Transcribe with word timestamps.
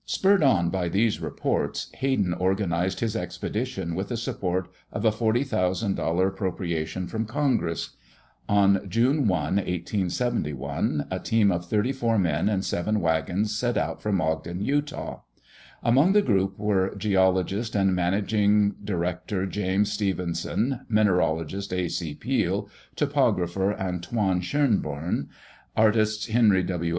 ]Spurred 0.06 0.42
on 0.42 0.70
by 0.70 0.88
these 0.88 1.20
reports, 1.20 1.90
Hayden 1.96 2.32
organized 2.32 3.00
his 3.00 3.14
expedition 3.14 3.94
with 3.94 4.08
the 4.08 4.16
support 4.16 4.66
of 4.90 5.04
a 5.04 5.10
$40,000 5.10 6.26
appropriation 6.26 7.06
from 7.06 7.26
Congress. 7.26 7.90
On 8.48 8.80
June 8.88 9.28
1, 9.28 9.28
1871, 9.56 11.06
a 11.10 11.18
team 11.18 11.52
of 11.52 11.68
34 11.68 12.18
men 12.18 12.48
and 12.48 12.64
seven 12.64 12.98
wagons, 13.02 13.54
set 13.54 13.76
out 13.76 14.00
from 14.00 14.22
Ogden, 14.22 14.62
Utah. 14.62 15.20
Among 15.82 16.14
the 16.14 16.22
group 16.22 16.58
were 16.58 16.94
geologist 16.96 17.76
and 17.76 17.94
managing 17.94 18.76
director 18.82 19.44
James 19.44 19.92
Stevenson, 19.92 20.86
mineralogist 20.88 21.74
A. 21.74 21.88
C. 21.88 22.14
Peale, 22.14 22.70
topographer 22.96 23.78
Antoine 23.78 24.40
Schoenborn, 24.40 25.28
artists 25.76 26.28
Henry 26.28 26.62
W. 26.62 26.92